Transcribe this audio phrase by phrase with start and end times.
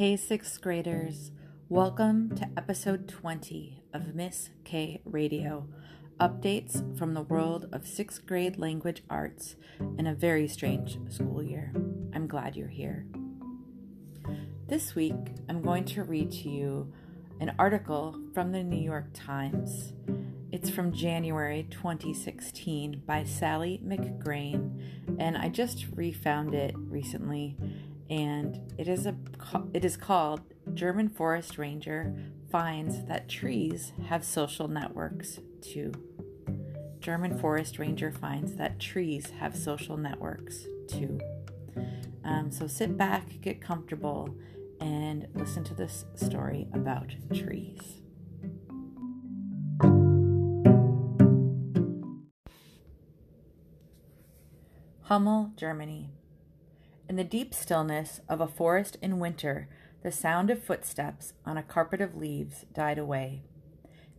[0.00, 1.30] Hey, sixth graders.
[1.68, 5.68] Welcome to episode 20 of Miss K Radio.
[6.18, 9.56] Updates from the world of sixth grade language arts
[9.98, 11.74] in a very strange school year.
[12.14, 13.04] I'm glad you're here.
[14.68, 16.90] This week, I'm going to read to you
[17.38, 19.92] an article from the New York Times.
[20.50, 24.80] It's from January 2016 by Sally McGrane,
[25.18, 27.58] and I just refound it recently
[28.10, 29.14] and it is a
[29.72, 30.40] it is called
[30.74, 32.12] German Forest Ranger
[32.50, 35.92] finds that trees have social networks too.
[36.98, 41.20] German Forest Ranger finds that trees have social networks too.
[42.24, 44.36] Um, so sit back, get comfortable,
[44.80, 48.00] and listen to this story about trees.
[55.02, 56.10] Hummel, Germany.
[57.10, 59.68] In the deep stillness of a forest in winter,
[60.04, 63.42] the sound of footsteps on a carpet of leaves died away.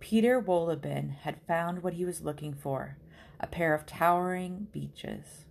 [0.00, 2.98] Peter Wohlleben had found what he was looking for
[3.40, 5.46] a pair of towering beeches.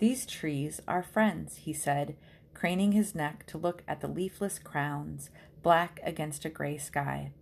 [0.00, 2.14] These trees are friends, he said,
[2.52, 5.30] craning his neck to look at the leafless crowns,
[5.62, 7.32] black against a gray sky.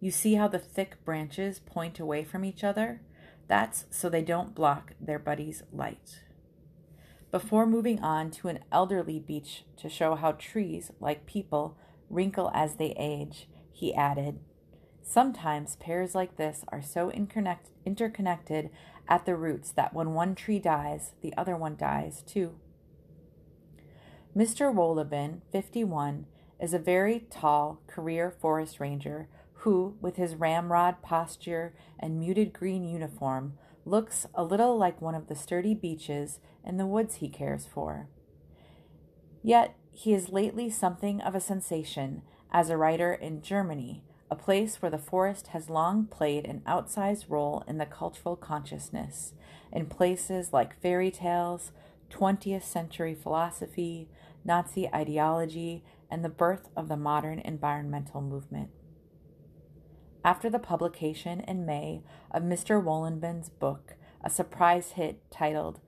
[0.00, 3.02] You see how the thick branches point away from each other?
[3.46, 6.20] That's so they don't block their buddy's light
[7.30, 11.76] before moving on to an elderly beech to show how trees, like people,
[12.08, 14.38] wrinkle as they age, he added,
[15.02, 18.70] Sometimes pairs like this are so interconnected
[19.08, 22.54] at the roots that when one tree dies, the other one dies too.
[24.36, 24.72] Mr.
[24.72, 26.26] Wohlleben, 51,
[26.60, 29.28] is a very tall career forest ranger
[29.62, 33.54] who, with his ramrod posture and muted green uniform,
[33.88, 38.08] looks a little like one of the sturdy beeches in the woods he cares for.
[39.42, 42.22] Yet he is lately something of a sensation
[42.52, 47.26] as a writer in Germany, a place where the forest has long played an outsized
[47.28, 49.32] role in the cultural consciousness,
[49.72, 51.72] in places like fairy tales,
[52.10, 54.08] 20th century philosophy,
[54.44, 58.70] Nazi ideology, and the birth of the modern environmental movement.
[60.24, 62.82] After the publication in May of Mr.
[62.82, 65.80] Wohlleben's book, a surprise hit titled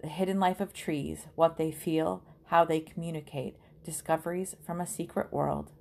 [0.00, 5.32] The Hidden Life of Trees What They Feel, How They Communicate Discoveries from a Secret
[5.32, 5.72] World,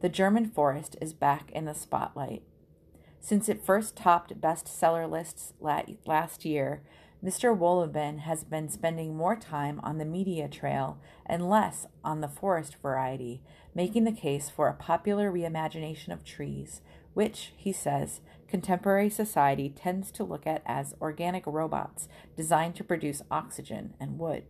[0.00, 2.42] the German forest is back in the spotlight.
[3.20, 6.82] Since it first topped bestseller lists last year,
[7.22, 7.56] Mr.
[7.56, 12.76] Wohlleben has been spending more time on the media trail and less on the forest
[12.80, 13.42] variety,
[13.74, 16.80] making the case for a popular reimagination of trees
[17.14, 23.22] which, he says, contemporary society tends to look at as organic robots designed to produce
[23.30, 24.44] oxygen and wood.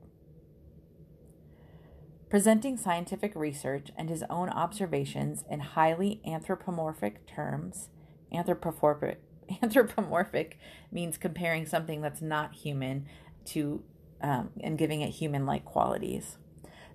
[2.30, 7.88] Presenting scientific research and his own observations in highly anthropomorphic terms,
[8.32, 9.20] anthropomorphic,
[9.62, 10.58] anthropomorphic
[10.92, 13.06] means comparing something that's not human
[13.46, 13.82] to
[14.22, 16.36] um, and giving it human like qualities.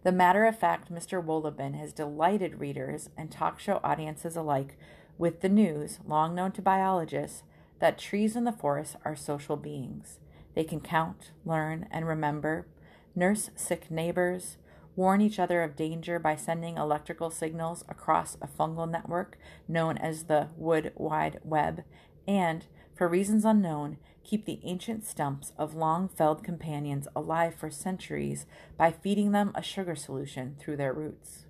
[0.04, 1.24] The matter of fact, Mr.
[1.24, 4.78] Wohlleben has delighted readers and talk show audiences alike
[5.18, 7.44] with the news, long known to biologists,
[7.80, 10.20] that trees in the forest are social beings.
[10.56, 12.68] They can count, learn, and remember,
[13.16, 14.58] nurse sick neighbors,
[14.96, 19.38] warn each other of danger by sending electrical signals across a fungal network
[19.68, 21.84] known as the Wood Wide Web,
[22.28, 22.66] and,
[22.96, 28.46] for reasons unknown, keep the ancient stumps of long felled companions alive for centuries
[28.78, 31.46] by feeding them a sugar solution through their roots.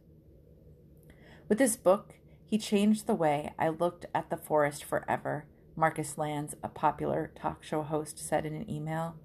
[1.47, 2.15] With this book,
[2.45, 5.45] he changed the way I looked at the forest forever,
[5.75, 9.15] Markus Lanz, a popular talk show host, said in an email.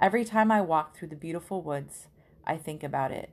[0.00, 2.08] Every time I walk through the beautiful woods,
[2.46, 3.30] I think about it.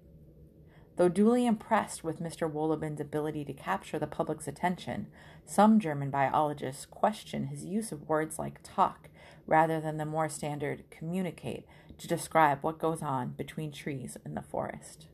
[0.95, 2.49] Though duly impressed with Mr.
[2.49, 5.07] Wohlleben's ability to capture the public's attention,
[5.45, 9.09] some German biologists question his use of words like talk
[9.45, 11.65] rather than the more standard communicate
[11.97, 15.07] to describe what goes on between trees in the forest.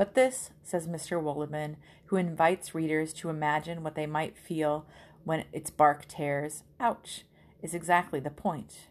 [0.00, 1.22] But this, says Mr.
[1.22, 1.76] Wohlleben,
[2.06, 4.86] who invites readers to imagine what they might feel
[5.24, 7.26] when its bark tears, ouch,
[7.60, 8.86] is exactly the point.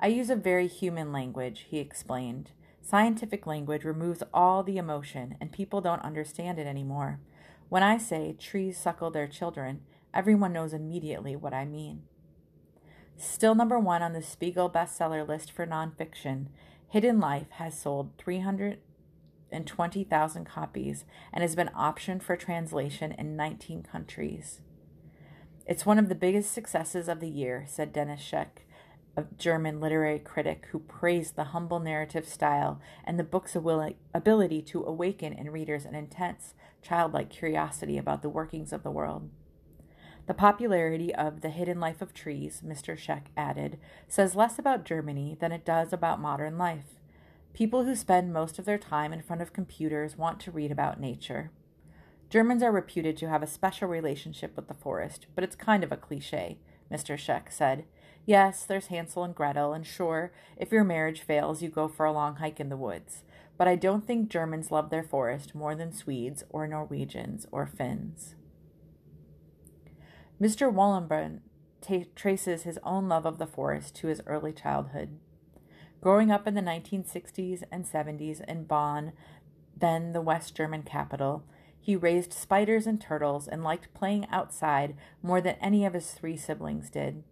[0.00, 2.52] I use a very human language, he explained.
[2.80, 7.20] Scientific language removes all the emotion, and people don't understand it anymore.
[7.68, 9.82] When I say trees suckle their children,
[10.14, 12.04] everyone knows immediately what I mean.
[13.18, 16.46] Still number one on the Spiegel bestseller list for nonfiction,
[16.88, 18.78] Hidden Life has sold 300
[19.54, 24.60] and 20,000 copies and has been optioned for translation in 19 countries.
[25.66, 28.66] It's one of the biggest successes of the year, said Denis Scheck,
[29.16, 34.84] a German literary critic who praised the humble narrative style and the book's ability to
[34.84, 39.30] awaken in readers an intense, childlike curiosity about the workings of the world.
[40.26, 42.96] The popularity of The Hidden Life of Trees, Mr.
[42.98, 43.78] Scheck added,
[44.08, 46.98] says less about Germany than it does about modern life.
[47.54, 51.00] People who spend most of their time in front of computers want to read about
[51.00, 51.52] nature.
[52.28, 55.92] Germans are reputed to have a special relationship with the forest, but it's kind of
[55.92, 56.58] a cliche,
[56.90, 57.16] Mr.
[57.16, 57.84] Scheck said.
[58.26, 62.12] Yes, there's Hansel and Gretel, and sure, if your marriage fails, you go for a
[62.12, 63.22] long hike in the woods.
[63.56, 68.34] But I don't think Germans love their forest more than Swedes or Norwegians or Finns.
[70.42, 70.74] Mr.
[70.74, 71.38] Wohlenbrunn
[71.80, 75.20] t- traces his own love of the forest to his early childhood.
[76.04, 79.14] Growing up in the 1960s and 70s in Bonn,
[79.74, 81.44] then the West German capital,
[81.80, 86.36] he raised spiders and turtles and liked playing outside more than any of his three
[86.36, 87.24] siblings did.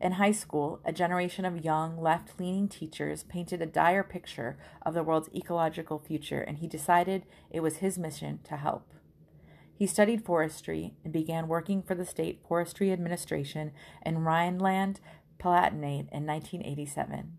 [0.00, 4.94] In high school, a generation of young, left leaning teachers painted a dire picture of
[4.94, 8.94] the world's ecological future, and he decided it was his mission to help.
[9.74, 15.00] He studied forestry and began working for the state forestry administration in Rhineland
[15.38, 17.36] Palatinate in 1987.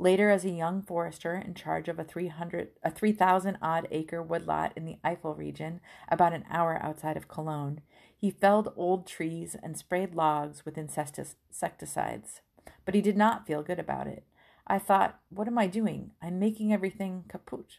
[0.00, 4.72] Later, as a young forester in charge of a 300 a 3,000 odd acre woodlot
[4.76, 7.80] in the Eifel region, about an hour outside of Cologne,
[8.16, 12.40] he felled old trees and sprayed logs with insecticides.
[12.84, 14.24] But he did not feel good about it.
[14.66, 16.12] I thought, what am I doing?
[16.22, 17.78] I'm making everything kaput.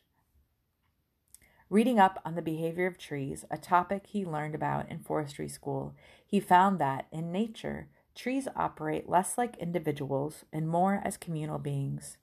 [1.69, 5.95] Reading up on the behavior of trees, a topic he learned about in forestry school,
[6.25, 7.87] he found that, in nature,
[8.19, 12.17] trees operate less like individuals and more as communal beings.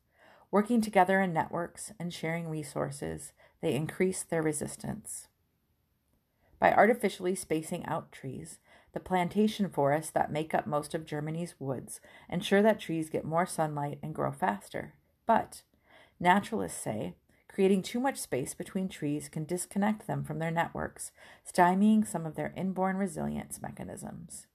[0.51, 3.33] Working together in networks and sharing resources,
[3.63, 5.29] they increase their resistance.
[6.59, 8.59] By artificially spacing out trees,
[8.93, 13.47] the plantation forests that make up most of Germany's woods ensure that trees get more
[13.47, 14.93] sunlight and grow faster.
[15.25, 15.63] But
[16.21, 17.15] naturalists say
[17.49, 21.11] Creating too much space between trees can disconnect them from their networks,
[21.51, 24.47] stymieing some of their inborn resilience mechanisms.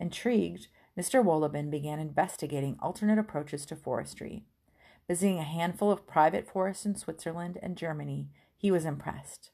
[0.00, 0.68] Intrigued,
[0.98, 1.22] Mr.
[1.22, 4.44] Wohlleben began investigating alternate approaches to forestry.
[5.06, 9.50] Visiting a handful of private forests in Switzerland and Germany, he was impressed.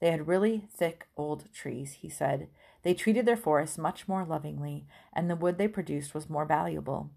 [0.00, 2.48] They had really thick old trees, he said.
[2.84, 7.10] They treated their forests much more lovingly, and the wood they produced was more valuable.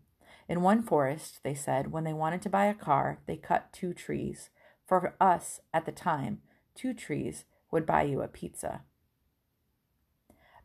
[0.50, 3.94] In one forest, they said, when they wanted to buy a car, they cut two
[3.94, 4.50] trees.
[4.88, 6.42] For us, at the time,
[6.74, 8.81] two trees would buy you a pizza.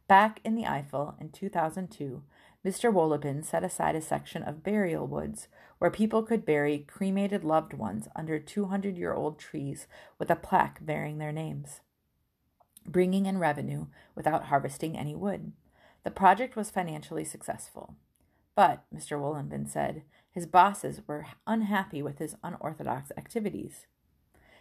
[0.09, 2.23] Back in the Eifel in 2002,
[2.65, 2.93] Mr.
[2.93, 5.49] Wohlleben set aside a section of burial woods
[5.79, 9.87] where people could bury cremated loved ones under 200 year old trees
[10.19, 11.81] with a plaque bearing their names,
[12.87, 15.53] bringing in revenue without harvesting any wood.
[16.05, 17.97] The project was financially successful.
[18.55, 19.19] But, Mr.
[19.21, 23.87] Wohlleben said, his bosses were unhappy with his unorthodox activities.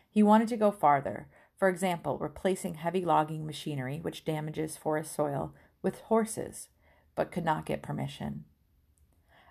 [0.09, 1.27] He wanted to go farther,
[1.57, 6.69] for example, replacing heavy logging machinery, which damages forest soil, with horses,
[7.15, 8.43] but could not get permission.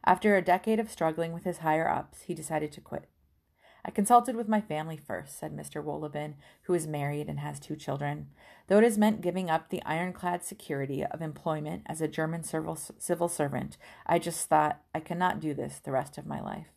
[0.05, 3.09] After a decade of struggling with his higher ups, he decided to quit.
[3.87, 5.85] I consulted with my family first, said Mr.
[5.85, 8.29] Wohlleben, who is married and has two children.
[8.67, 13.29] Though it has meant giving up the ironclad security of employment as a German civil
[13.29, 16.74] servant, I just thought I cannot do this the rest of my life.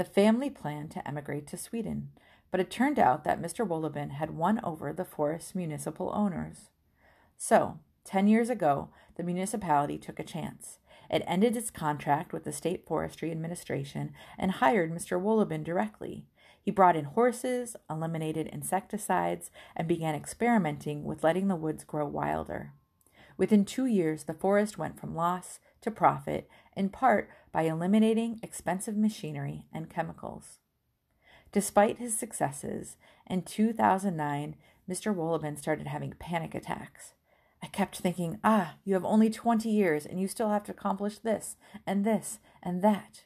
[0.00, 2.12] The family planned to emigrate to Sweden
[2.50, 3.68] but it turned out that Mr.
[3.68, 6.70] Wohlleben had won over the forest's municipal owners.
[7.36, 10.78] So, ten years ago, the municipality took a chance.
[11.10, 15.20] It ended its contract with the State Forestry Administration and hired Mr.
[15.20, 16.24] Wohlleben directly.
[16.58, 22.72] He brought in horses, eliminated insecticides, and began experimenting with letting the woods grow wilder.
[23.36, 28.96] Within two years, the forest went from loss to profit, in part by eliminating expensive
[28.96, 30.58] machinery and chemicals.
[31.52, 32.96] Despite his successes,
[33.26, 34.56] in 2009,
[34.88, 35.14] Mr.
[35.14, 37.14] Wohlleben started having panic attacks.
[37.62, 41.18] I kept thinking, ah, you have only 20 years and you still have to accomplish
[41.18, 41.56] this
[41.86, 43.24] and this and that.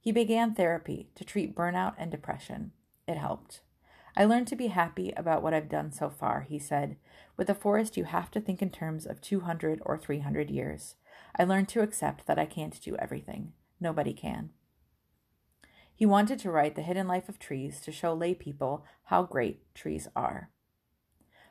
[0.00, 2.72] He began therapy to treat burnout and depression.
[3.08, 3.60] It helped.
[4.16, 6.96] I learned to be happy about what I've done so far, he said.
[7.36, 10.94] With a forest, you have to think in terms of 200 or 300 years.
[11.36, 13.52] I learned to accept that I can't do everything.
[13.80, 14.50] Nobody can.
[15.96, 19.74] He wanted to write The Hidden Life of Trees to show lay people how great
[19.74, 20.50] trees are.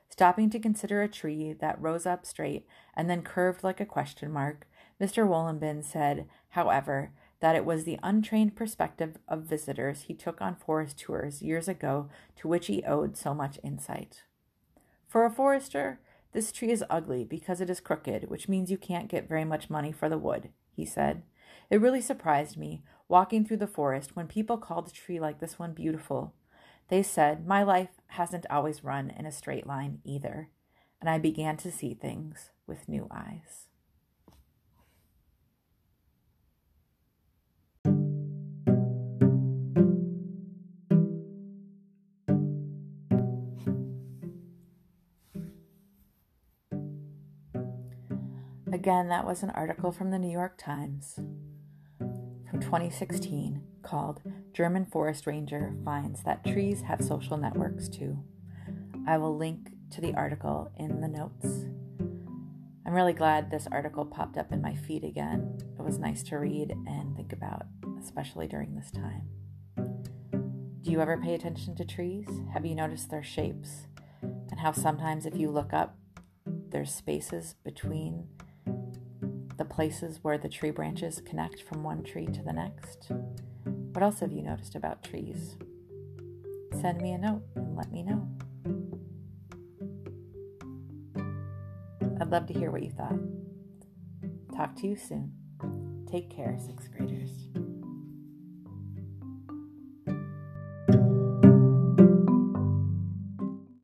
[0.10, 4.32] Stopping to consider a tree that rose up straight and then curved like a question
[4.32, 4.68] mark,
[5.02, 5.28] Mr.
[5.28, 7.12] Wohlleben said, however,
[7.44, 12.08] that it was the untrained perspective of visitors he took on forest tours years ago
[12.38, 14.24] to which he owed so much insight.
[15.10, 16.00] For a forester,
[16.32, 19.70] this tree is ugly because it is crooked, which means you can't get very much
[19.70, 21.24] money for the wood, he said.
[21.70, 25.60] It really surprised me walking through the forest when people called a tree like this
[25.60, 26.34] one beautiful.
[26.88, 30.48] They said, My life hasn't always run in a straight line either,
[31.02, 33.68] and I began to see things with new eyes.
[48.74, 51.20] Again, that was an article from the New York Times
[52.00, 58.18] from 2016 called German Forest Ranger Finds That Trees Have Social Networks Too.
[59.08, 61.68] I will link to the article in the notes.
[62.84, 65.56] I'm really glad this article popped up in my feed again.
[65.78, 67.68] It was nice to read and think about,
[68.02, 69.30] especially during this time.
[70.82, 72.28] Do you ever pay attention to trees?
[72.54, 73.86] Have you noticed their shapes
[74.24, 75.96] and how sometimes if you look up,
[76.72, 78.30] there's spaces between
[79.58, 83.12] the places where the tree branches connect from one tree to the next.
[83.64, 85.56] What else have you noticed about trees?
[86.82, 88.28] Send me a note and let me know.
[92.20, 93.20] I'd love to hear what you thought.
[94.56, 95.34] Talk to you soon.
[96.10, 97.53] Take care, sixth graders.